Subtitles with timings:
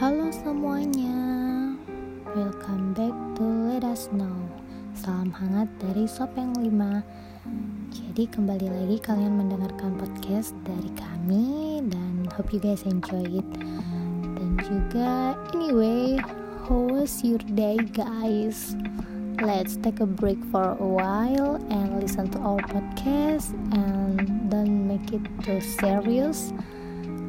[0.00, 1.12] Halo semuanya,
[2.32, 4.48] welcome back to Let Us Know.
[4.96, 7.04] Salam hangat dari Sopeng 5.
[7.92, 13.48] Jadi kembali lagi kalian mendengarkan podcast dari kami dan hope you guys enjoy it.
[14.40, 16.16] Dan juga anyway,
[16.64, 18.72] how was your day guys?
[19.36, 25.12] Let's take a break for a while and listen to our podcast and don't make
[25.12, 26.56] it too serious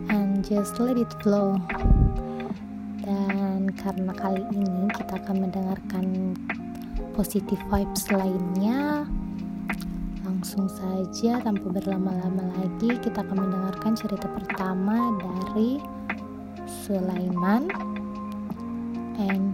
[0.07, 1.60] and just let it flow
[3.01, 6.37] dan karena kali ini kita akan mendengarkan
[7.18, 9.10] positive vibes lainnya
[10.21, 15.82] langsung saja tanpa berlama-lama lagi kita akan mendengarkan cerita pertama dari
[16.69, 17.69] Sulaiman
[19.18, 19.49] and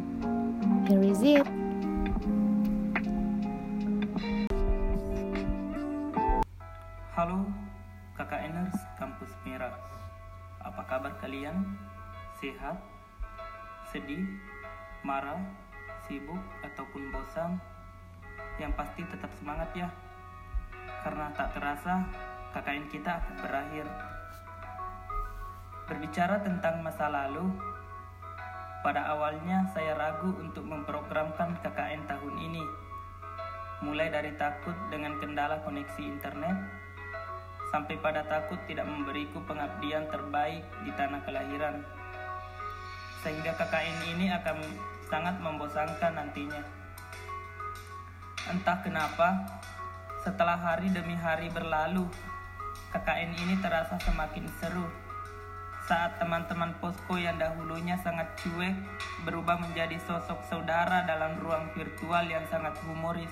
[0.87, 1.47] here is it
[7.15, 7.47] Halo
[8.13, 9.73] KKNers Kampus Merah
[10.61, 11.65] Apa kabar kalian?
[12.37, 12.96] Sehat?
[13.91, 14.27] Sedih,
[15.03, 15.39] marah,
[16.07, 17.55] sibuk, ataupun bosan,
[18.59, 19.87] yang pasti tetap semangat ya.
[21.03, 22.03] Karena tak terasa
[22.51, 23.87] KKN kita akan berakhir.
[25.87, 27.47] Berbicara tentang masa lalu,
[28.83, 32.63] pada awalnya saya ragu untuk memprogramkan KKN tahun ini.
[33.87, 36.57] Mulai dari takut dengan kendala koneksi internet,
[37.71, 41.83] sampai pada takut tidak memberiku pengabdian terbaik di tanah kelahiran
[43.21, 44.57] sehingga KKN ini akan
[45.07, 46.61] sangat membosankan nantinya.
[48.47, 49.43] Entah kenapa,
[50.23, 52.07] setelah hari demi hari berlalu,
[52.95, 54.87] KKN ini terasa semakin seru.
[55.87, 58.75] Saat teman-teman posko yang dahulunya sangat cuek
[59.23, 63.31] berubah menjadi sosok saudara dalam ruang virtual yang sangat humoris.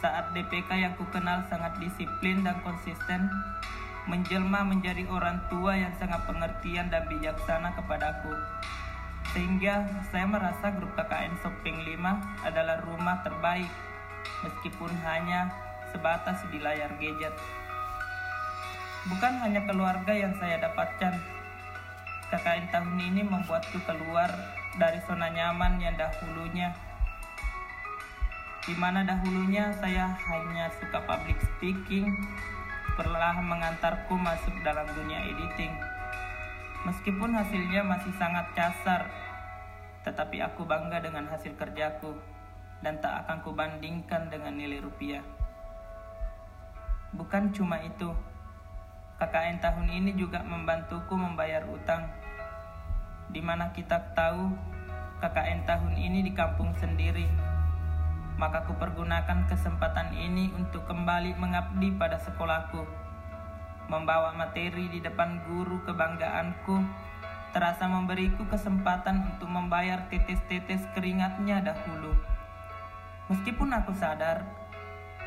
[0.00, 3.28] Saat DPK yang kukenal sangat disiplin dan konsisten,
[4.10, 8.34] menjelma menjadi orang tua yang sangat pengertian dan bijaksana kepadaku.
[9.32, 13.70] Sehingga saya merasa grup KKN Shopping 5 adalah rumah terbaik
[14.44, 15.48] meskipun hanya
[15.94, 17.32] sebatas di layar gadget.
[19.08, 21.14] Bukan hanya keluarga yang saya dapatkan,
[22.30, 24.30] KKN tahun ini membuatku keluar
[24.78, 26.72] dari zona nyaman yang dahulunya
[28.62, 32.14] di mana dahulunya saya hanya suka public speaking,
[32.92, 35.72] perlahan mengantarku masuk dalam dunia editing.
[36.84, 39.08] Meskipun hasilnya masih sangat kasar,
[40.04, 42.12] tetapi aku bangga dengan hasil kerjaku
[42.82, 45.22] dan tak akan kubandingkan dengan nilai rupiah.
[47.14, 48.10] Bukan cuma itu,
[49.20, 52.10] KKN tahun ini juga membantuku membayar utang.
[53.30, 54.50] Di mana kita tahu
[55.22, 57.51] KKN tahun ini di kampung sendiri
[58.40, 62.84] maka kupergunakan kesempatan ini untuk kembali mengabdi pada sekolahku.
[63.90, 66.80] Membawa materi di depan guru kebanggaanku,
[67.52, 72.16] terasa memberiku kesempatan untuk membayar tetes-tetes keringatnya dahulu.
[73.28, 74.48] Meskipun aku sadar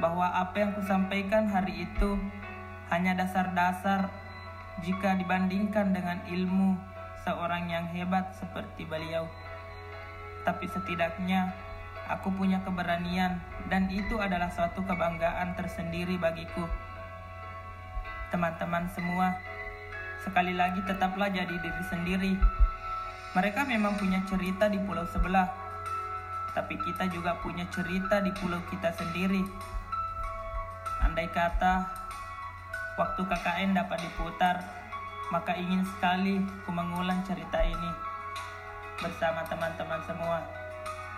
[0.01, 2.17] bahwa apa yang kusampaikan hari itu
[2.91, 4.11] hanya dasar-dasar
[4.83, 6.75] jika dibandingkan dengan ilmu
[7.23, 9.25] seorang yang hebat seperti beliau.
[10.45, 11.55] Tapi setidaknya
[12.05, 16.69] Aku punya keberanian dan itu adalah suatu kebanggaan tersendiri bagiku.
[18.29, 19.33] Teman-teman semua,
[20.21, 22.33] sekali lagi tetaplah jadi diri sendiri.
[23.33, 25.49] Mereka memang punya cerita di pulau sebelah,
[26.53, 29.41] tapi kita juga punya cerita di pulau kita sendiri.
[31.01, 31.89] Andai kata
[33.01, 34.61] waktu KKN dapat diputar,
[35.33, 37.91] maka ingin sekali ku mengulang cerita ini
[39.01, 40.64] bersama teman-teman semua.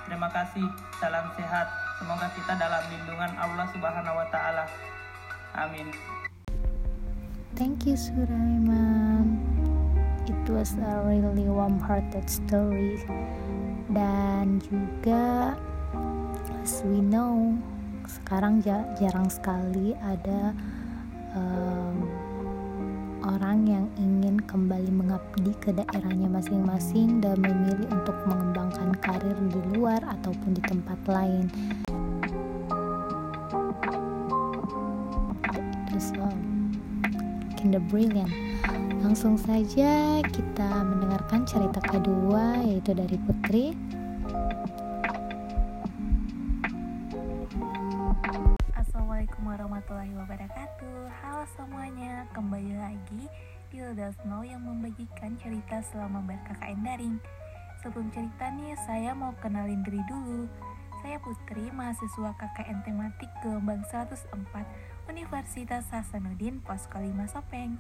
[0.08, 0.64] Terima kasih.
[1.04, 1.68] Salam sehat.
[2.00, 4.64] Semoga kita dalam lindungan Allah Subhanahu wa taala.
[5.52, 5.92] Amin.
[7.60, 9.36] Thank you Suraiman.
[10.24, 13.04] It was a really warm-hearted story.
[13.92, 15.60] Dan juga
[16.64, 17.60] as we know
[18.08, 18.64] sekarang
[18.96, 20.56] jarang sekali ada
[21.36, 22.08] um,
[23.28, 30.00] orang yang ingin kembali mengabdi ke daerahnya masing-masing dan memilih untuk mengembangkan karir di luar
[30.08, 31.52] ataupun di tempat lain.
[35.92, 36.72] Terus um,
[37.60, 38.32] Kinder Brilliant.
[39.04, 43.87] Langsung saja kita mendengarkan cerita kedua yaitu dari Putri.
[54.18, 57.16] Snow yang membagikan cerita selama ber-KKN daring.
[57.86, 60.50] Sebelum cerita nih, saya mau kenalin diri dulu.
[61.06, 64.34] Saya Putri, mahasiswa KKN tematik gelombang 104
[65.06, 67.78] Universitas Hasanuddin Posko 5 Sopeng.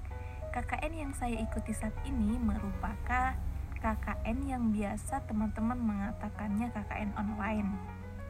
[0.53, 3.33] KKN yang saya ikuti saat ini merupakan
[3.81, 7.73] KKN yang biasa teman-teman mengatakannya KKN online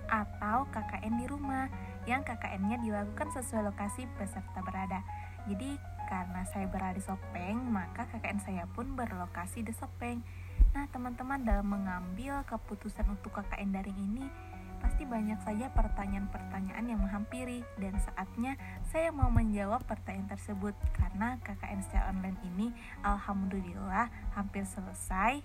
[0.07, 1.68] atau KKN di rumah
[2.07, 5.04] yang KKN-nya dilakukan sesuai lokasi peserta berada.
[5.51, 5.75] Jadi
[6.07, 10.24] karena saya berada di Sopeng, maka KKN saya pun berlokasi di Sopeng.
[10.71, 14.25] Nah, teman-teman dalam mengambil keputusan untuk KKN daring ini
[14.77, 18.54] pasti banyak saja pertanyaan-pertanyaan yang menghampiri dan saatnya
[18.86, 22.68] saya mau menjawab pertanyaan tersebut karena KKN secara online ini
[23.01, 24.06] alhamdulillah
[24.38, 25.42] hampir selesai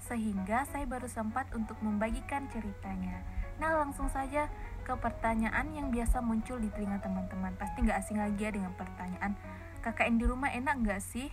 [0.00, 3.20] sehingga saya baru sempat untuk membagikan ceritanya.
[3.60, 4.48] Nah langsung saja
[4.90, 7.54] ke pertanyaan yang biasa muncul di telinga teman-teman.
[7.54, 9.38] Pasti nggak asing lagi ya dengan pertanyaan,
[9.86, 11.30] KKN di rumah enak nggak sih?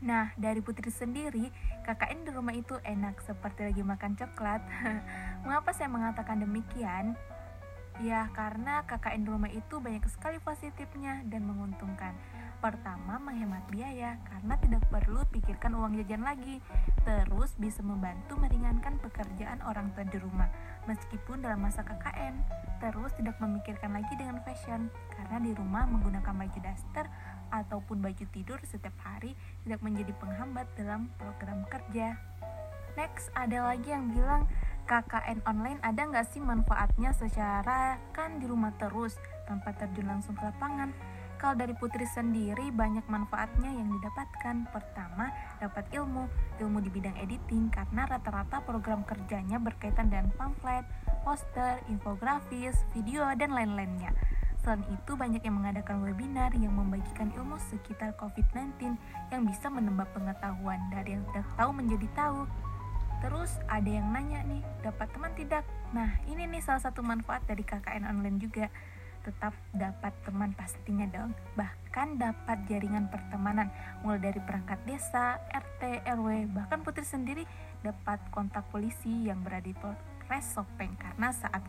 [0.00, 1.52] Nah, dari Putri sendiri,
[1.84, 4.64] KKN di rumah itu enak seperti lagi makan coklat.
[5.44, 7.12] Mengapa saya mengatakan demikian?
[8.00, 12.16] Ya, karena KKN di rumah itu banyak sekali positifnya dan menguntungkan.
[12.62, 16.62] Pertama, menghemat biaya karena tidak perlu pikirkan uang jajan lagi.
[17.02, 20.46] Terus bisa membantu meringankan pekerjaan orang tua di rumah
[20.86, 22.38] meskipun dalam masa KKN.
[22.78, 27.10] Terus tidak memikirkan lagi dengan fashion karena di rumah menggunakan baju daster
[27.50, 29.34] ataupun baju tidur setiap hari
[29.66, 32.14] tidak menjadi penghambat dalam program kerja.
[32.94, 34.46] Next, ada lagi yang bilang
[34.86, 39.18] KKN online ada nggak sih manfaatnya secara kan di rumah terus
[39.50, 40.94] tanpa terjun langsung ke lapangan?
[41.42, 44.62] Kalau dari Putri sendiri banyak manfaatnya yang didapatkan.
[44.70, 46.30] Pertama, dapat ilmu,
[46.62, 50.86] ilmu di bidang editing karena rata-rata program kerjanya berkaitan dengan pamflet,
[51.26, 54.14] poster, infografis, video, dan lain-lainnya.
[54.62, 58.94] Selain itu, banyak yang mengadakan webinar yang membagikan ilmu sekitar COVID-19
[59.34, 62.46] yang bisa menambah pengetahuan dari yang tidak tahu menjadi tahu.
[63.18, 65.66] Terus ada yang nanya nih, dapat teman tidak?
[65.90, 68.70] Nah, ini nih salah satu manfaat dari KKN online juga.
[69.22, 71.30] Tetap dapat teman pastinya dong.
[71.54, 73.70] Bahkan dapat jaringan pertemanan,
[74.02, 77.46] mulai dari perangkat desa, RT, RW, bahkan Putri sendiri
[77.86, 80.98] dapat kontak polisi yang berada di Polres Sopeng.
[80.98, 81.62] Karena saat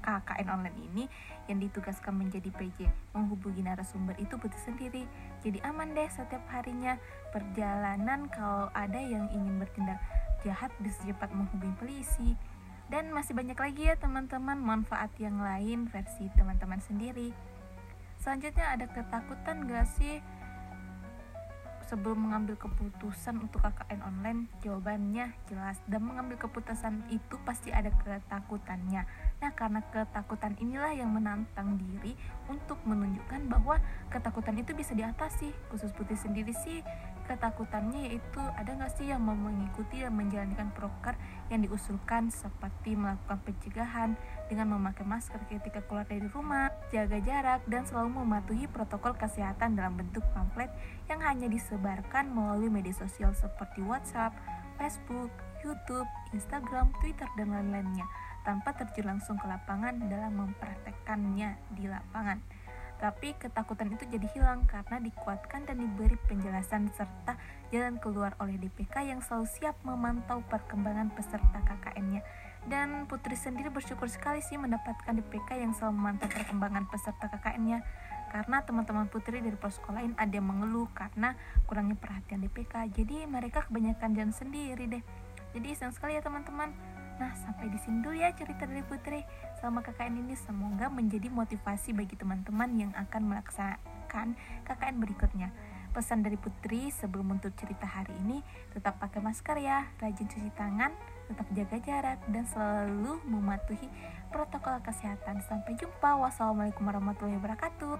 [0.00, 1.04] KKN online ini
[1.48, 5.04] yang ditugaskan menjadi PJ menghubungi narasumber itu putih sendiri.
[5.40, 7.00] Jadi aman deh setiap harinya.
[7.32, 10.00] Perjalanan kalau ada yang ingin bertindak
[10.40, 12.32] jahat bisa cepat menghubungi polisi
[12.90, 17.30] dan masih banyak lagi ya teman-teman manfaat yang lain versi teman-teman sendiri
[18.18, 20.18] selanjutnya ada ketakutan gak sih
[21.90, 24.46] sebelum mengambil keputusan untuk KKN online?
[24.62, 29.02] Jawabannya jelas dan mengambil keputusan itu pasti ada ketakutannya.
[29.42, 32.14] Nah, karena ketakutan inilah yang menantang diri
[32.46, 35.50] untuk menunjukkan bahwa ketakutan itu bisa diatasi.
[35.74, 36.86] Khusus Putih sendiri sih
[37.30, 41.14] ketakutannya yaitu ada nggak sih yang mau mengikuti dan menjalankan proker
[41.46, 44.18] yang diusulkan seperti melakukan pencegahan
[44.50, 49.94] dengan memakai masker ketika keluar dari rumah, jaga jarak, dan selalu mematuhi protokol kesehatan dalam
[49.94, 50.74] bentuk pamflet
[51.06, 54.34] yang hanya disebarkan melalui media sosial seperti WhatsApp,
[54.74, 55.30] Facebook,
[55.62, 58.10] YouTube, Instagram, Twitter, dan lain-lainnya
[58.42, 62.40] tanpa terjun langsung ke lapangan dalam mempraktekkannya di lapangan
[63.00, 67.40] tapi ketakutan itu jadi hilang karena dikuatkan dan diberi penjelasan serta
[67.72, 72.20] jalan keluar oleh DPK yang selalu siap memantau perkembangan peserta KKN-nya.
[72.68, 77.80] Dan Putri sendiri bersyukur sekali sih mendapatkan DPK yang selalu memantau perkembangan peserta KKN-nya
[78.30, 81.34] karena teman-teman Putri dari sekolah lain ada yang mengeluh karena
[81.66, 82.92] kurangnya perhatian DPK.
[82.94, 85.02] Jadi mereka kebanyakan jalan sendiri deh.
[85.50, 86.70] Jadi sayang sekali ya teman-teman.
[87.20, 89.20] Nah, sampai di sini dulu ya cerita dari Putri.
[89.60, 94.32] Selama KKN ini semoga menjadi motivasi bagi teman-teman yang akan melaksanakan
[94.64, 95.52] KKN berikutnya.
[95.92, 98.40] Pesan dari Putri sebelum menutup cerita hari ini,
[98.72, 100.96] tetap pakai masker ya, rajin cuci tangan,
[101.28, 103.90] tetap jaga jarak, dan selalu mematuhi
[104.32, 105.44] protokol kesehatan.
[105.44, 106.16] Sampai jumpa.
[106.24, 107.94] Wassalamualaikum warahmatullahi wabarakatuh.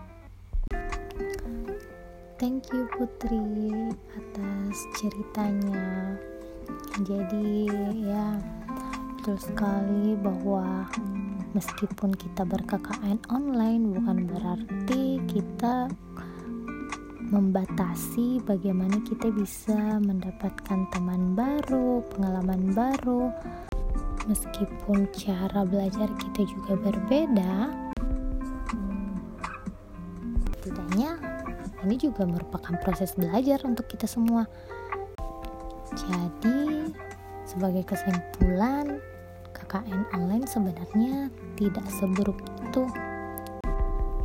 [2.40, 3.68] Thank you Putri
[4.16, 6.16] atas ceritanya.
[7.04, 7.68] Jadi
[8.00, 8.40] ya
[9.20, 10.88] betul sekali bahwa
[11.52, 15.92] meskipun kita berKKN online bukan berarti kita
[17.28, 23.28] membatasi bagaimana kita bisa mendapatkan teman baru, pengalaman baru.
[24.24, 27.76] Meskipun cara belajar kita juga berbeda,
[30.64, 31.20] setidaknya
[31.84, 34.48] ini juga merupakan proses belajar untuk kita semua.
[35.92, 36.88] Jadi,
[37.50, 39.02] sebagai kesimpulan,
[39.50, 41.26] KKN online sebenarnya
[41.58, 42.86] tidak seburuk itu.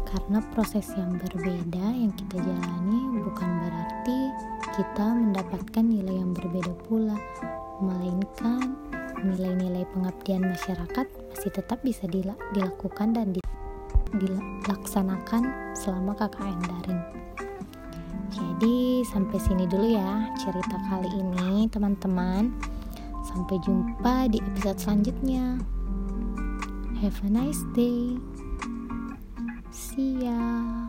[0.05, 4.20] Karena proses yang berbeda yang kita jalani bukan berarti
[4.77, 7.17] kita mendapatkan nilai yang berbeda pula.
[7.82, 8.77] Melainkan
[9.25, 13.34] nilai-nilai pengabdian masyarakat masih tetap bisa dilakukan dan
[14.15, 17.01] dilaksanakan selama KKN daring.
[18.32, 22.75] Jadi sampai sini dulu ya cerita kali ini teman-teman.
[23.36, 25.60] Sampai jumpa di episode selanjutnya.
[27.04, 28.15] Have a nice day.
[29.75, 30.85] See ya.